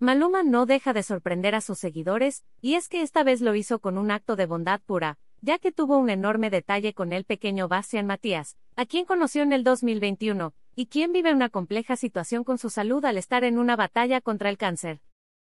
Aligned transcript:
Maluma 0.00 0.42
no 0.42 0.66
deja 0.66 0.92
de 0.92 1.02
sorprender 1.02 1.54
a 1.54 1.60
sus 1.60 1.78
seguidores, 1.78 2.44
y 2.60 2.74
es 2.74 2.88
que 2.88 3.02
esta 3.02 3.22
vez 3.22 3.40
lo 3.40 3.54
hizo 3.54 3.78
con 3.78 3.96
un 3.96 4.10
acto 4.10 4.34
de 4.34 4.46
bondad 4.46 4.80
pura, 4.80 5.18
ya 5.40 5.58
que 5.58 5.72
tuvo 5.72 5.98
un 5.98 6.10
enorme 6.10 6.50
detalle 6.50 6.94
con 6.94 7.12
el 7.12 7.24
pequeño 7.24 7.68
Bastian 7.68 8.06
Matías, 8.06 8.56
a 8.76 8.86
quien 8.86 9.04
conoció 9.04 9.42
en 9.42 9.52
el 9.52 9.62
2021, 9.62 10.52
y 10.74 10.86
quien 10.86 11.12
vive 11.12 11.32
una 11.32 11.48
compleja 11.48 11.94
situación 11.94 12.42
con 12.42 12.58
su 12.58 12.70
salud 12.70 13.04
al 13.04 13.18
estar 13.18 13.44
en 13.44 13.58
una 13.58 13.76
batalla 13.76 14.20
contra 14.20 14.50
el 14.50 14.58
cáncer. 14.58 15.00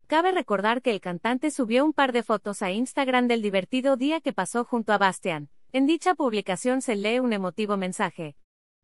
Cabe 0.08 0.34
recordar 0.34 0.82
que 0.82 0.92
el 0.92 1.00
cantante 1.00 1.50
subió 1.50 1.86
un 1.86 1.94
par 1.94 2.12
de 2.12 2.24
fotos 2.24 2.62
a 2.62 2.72
Instagram 2.72 3.28
del 3.28 3.42
divertido 3.42 3.96
día 3.96 4.20
que 4.20 4.34
pasó 4.34 4.66
junto 4.66 4.92
a 4.92 4.98
Bastian. 4.98 5.50
En 5.72 5.88
dicha 5.88 6.14
publicación 6.16 6.82
se 6.82 6.96
lee 6.96 7.20
un 7.20 7.32
emotivo 7.32 7.78
mensaje. 7.78 8.36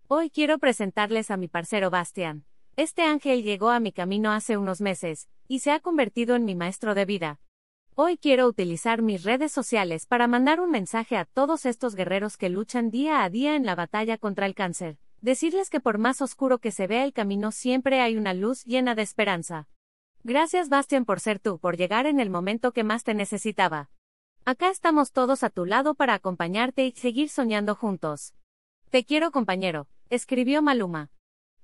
Hoy 0.07 0.29
quiero 0.29 0.57
presentarles 0.57 1.29
a 1.29 1.37
mi 1.37 1.48
parcero 1.48 1.89
Bastian. 1.89 2.45
Este 2.79 3.03
ángel 3.03 3.43
llegó 3.43 3.71
a 3.71 3.81
mi 3.81 3.91
camino 3.91 4.31
hace 4.31 4.55
unos 4.55 4.79
meses, 4.79 5.27
y 5.49 5.59
se 5.59 5.71
ha 5.71 5.81
convertido 5.81 6.37
en 6.37 6.45
mi 6.45 6.55
maestro 6.55 6.95
de 6.95 7.03
vida. 7.03 7.41
Hoy 7.93 8.17
quiero 8.17 8.47
utilizar 8.47 9.01
mis 9.01 9.25
redes 9.25 9.51
sociales 9.51 10.05
para 10.05 10.29
mandar 10.29 10.62
un 10.62 10.71
mensaje 10.71 11.17
a 11.17 11.26
todos 11.26 11.65
estos 11.65 11.93
guerreros 11.93 12.37
que 12.37 12.48
luchan 12.48 12.89
día 12.89 13.21
a 13.26 13.29
día 13.29 13.57
en 13.57 13.65
la 13.65 13.76
batalla 13.76 14.17
contra 14.17 14.45
el 14.45 14.55
cáncer. 14.55 14.98
Decirles 15.20 15.70
que 15.70 15.81
por 15.81 15.98
más 15.98 16.21
oscuro 16.21 16.59
que 16.59 16.71
se 16.71 16.87
vea 16.87 17.04
el 17.04 17.12
camino 17.12 17.51
siempre 17.51 17.99
hay 17.99 18.15
una 18.15 18.34
luz 18.34 18.63
llena 18.63 18.95
de 18.95 19.01
esperanza. 19.01 19.67
Gracias 20.23 20.70
Bastian 20.70 21.04
por 21.04 21.20
ser 21.20 21.39
tú, 21.39 21.59
por 21.59 21.76
llegar 21.76 22.05
en 22.05 22.21
el 22.21 22.29
momento 22.29 22.71
que 22.71 22.85
más 22.85 23.04
te 23.04 23.13
necesitaba. 23.13 23.89
Acá 24.45 24.70
estamos 24.70 25.11
todos 25.11 25.43
a 25.43 25.49
tu 25.49 25.65
lado 25.65 25.95
para 25.95 26.13
acompañarte 26.13 26.85
y 26.85 26.93
seguir 26.93 27.27
soñando 27.27 27.76
juntos. 27.76 28.35
Te 28.89 29.04
quiero 29.04 29.32
compañero, 29.32 29.89
escribió 30.09 30.61
Maluma. 30.61 31.11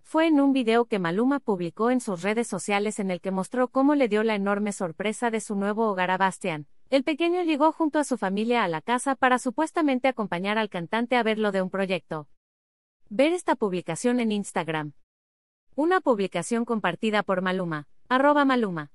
Fue 0.08 0.28
en 0.28 0.40
un 0.40 0.54
video 0.54 0.86
que 0.86 1.00
Maluma 1.00 1.40
publicó 1.40 1.90
en 1.90 2.00
sus 2.00 2.22
redes 2.22 2.48
sociales 2.48 3.00
en 3.00 3.10
el 3.10 3.20
que 3.22 3.32
mostró 3.32 3.70
cómo 3.70 3.96
le 3.96 4.08
dio 4.08 4.22
la 4.22 4.36
enorme 4.36 4.72
sorpresa 4.72 5.32
de 5.32 5.42
su 5.42 5.56
nuevo 5.56 5.90
hogar 5.90 6.12
a 6.12 6.18
Bastian. 6.18 6.68
El 6.92 7.04
pequeño 7.04 7.42
llegó 7.42 7.72
junto 7.72 7.98
a 7.98 8.04
su 8.04 8.16
familia 8.16 8.64
a 8.64 8.68
la 8.68 8.82
casa 8.82 9.16
para 9.16 9.40
supuestamente 9.40 10.08
acompañar 10.08 10.60
al 10.60 10.70
cantante 10.70 11.16
a 11.16 11.24
verlo 11.24 11.52
de 11.52 11.64
un 11.64 11.72
proyecto. 11.72 12.30
Ver 13.10 13.34
esta 13.34 13.56
publicación 13.56 14.20
en 14.20 14.32
Instagram. 14.32 14.94
Una 15.74 16.02
publicación 16.02 16.66
compartida 16.66 17.24
por 17.24 17.42
Maluma, 17.42 17.88
arroba 18.08 18.46
Maluma. 18.46 18.92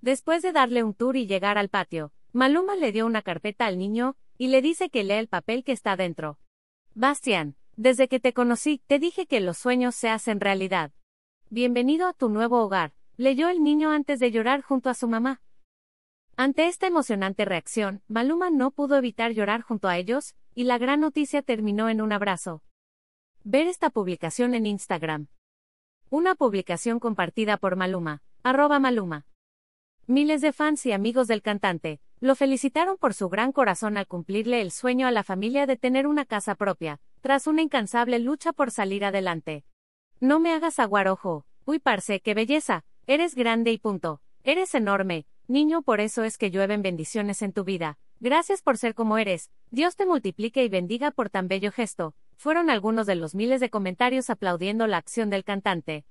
Después 0.00 0.42
de 0.42 0.50
darle 0.50 0.82
un 0.82 0.94
tour 0.94 1.16
y 1.16 1.28
llegar 1.28 1.58
al 1.58 1.68
patio, 1.68 2.12
Maluma 2.32 2.74
le 2.74 2.90
dio 2.90 3.06
una 3.06 3.22
carpeta 3.22 3.66
al 3.66 3.78
niño, 3.78 4.16
y 4.36 4.48
le 4.48 4.62
dice 4.62 4.90
que 4.90 5.04
lee 5.04 5.14
el 5.14 5.28
papel 5.28 5.62
que 5.62 5.70
está 5.70 5.94
dentro. 5.94 6.40
Bastian, 6.92 7.54
desde 7.76 8.08
que 8.08 8.20
te 8.20 8.32
conocí, 8.32 8.82
te 8.86 8.98
dije 8.98 9.26
que 9.26 9.40
los 9.40 9.58
sueños 9.58 9.94
se 9.94 10.08
hacen 10.08 10.40
realidad. 10.40 10.92
Bienvenido 11.50 12.06
a 12.06 12.12
tu 12.12 12.28
nuevo 12.28 12.62
hogar, 12.62 12.92
leyó 13.16 13.48
el 13.48 13.62
niño 13.62 13.90
antes 13.90 14.20
de 14.20 14.30
llorar 14.30 14.62
junto 14.62 14.90
a 14.90 14.94
su 14.94 15.08
mamá. 15.08 15.40
Ante 16.36 16.66
esta 16.66 16.86
emocionante 16.86 17.44
reacción, 17.44 18.02
Maluma 18.08 18.50
no 18.50 18.70
pudo 18.70 18.96
evitar 18.96 19.32
llorar 19.32 19.62
junto 19.62 19.88
a 19.88 19.96
ellos, 19.96 20.34
y 20.54 20.64
la 20.64 20.78
gran 20.78 21.00
noticia 21.00 21.42
terminó 21.42 21.88
en 21.88 22.00
un 22.00 22.12
abrazo. 22.12 22.62
Ver 23.44 23.66
esta 23.66 23.90
publicación 23.90 24.54
en 24.54 24.66
Instagram. 24.66 25.28
Una 26.10 26.34
publicación 26.34 26.98
compartida 26.98 27.56
por 27.56 27.76
Maluma, 27.76 28.22
arroba 28.42 28.78
Maluma. 28.78 29.26
Miles 30.06 30.40
de 30.40 30.52
fans 30.52 30.86
y 30.86 30.92
amigos 30.92 31.28
del 31.28 31.42
cantante, 31.42 32.00
lo 32.20 32.34
felicitaron 32.34 32.98
por 32.98 33.14
su 33.14 33.28
gran 33.28 33.52
corazón 33.52 33.96
al 33.96 34.06
cumplirle 34.06 34.60
el 34.60 34.70
sueño 34.70 35.06
a 35.06 35.10
la 35.10 35.22
familia 35.22 35.66
de 35.66 35.76
tener 35.76 36.06
una 36.06 36.24
casa 36.24 36.54
propia, 36.54 37.00
tras 37.24 37.46
una 37.46 37.62
incansable 37.62 38.18
lucha 38.18 38.52
por 38.52 38.70
salir 38.70 39.02
adelante. 39.02 39.64
No 40.20 40.40
me 40.40 40.52
hagas 40.52 40.78
aguar 40.78 41.08
ojo, 41.08 41.46
uy 41.64 41.78
parce, 41.78 42.20
qué 42.20 42.34
belleza, 42.34 42.84
eres 43.06 43.34
grande 43.34 43.72
y 43.72 43.78
punto, 43.78 44.20
eres 44.42 44.74
enorme, 44.74 45.24
niño 45.48 45.80
por 45.80 46.00
eso 46.00 46.22
es 46.22 46.36
que 46.36 46.50
llueven 46.50 46.82
bendiciones 46.82 47.40
en 47.40 47.54
tu 47.54 47.64
vida, 47.64 47.96
gracias 48.20 48.60
por 48.60 48.76
ser 48.76 48.94
como 48.94 49.16
eres, 49.16 49.50
Dios 49.70 49.96
te 49.96 50.04
multiplique 50.04 50.62
y 50.64 50.68
bendiga 50.68 51.12
por 51.12 51.30
tan 51.30 51.48
bello 51.48 51.72
gesto, 51.72 52.14
fueron 52.36 52.68
algunos 52.68 53.06
de 53.06 53.14
los 53.14 53.34
miles 53.34 53.58
de 53.58 53.70
comentarios 53.70 54.28
aplaudiendo 54.28 54.86
la 54.86 54.98
acción 54.98 55.30
del 55.30 55.44
cantante. 55.44 56.04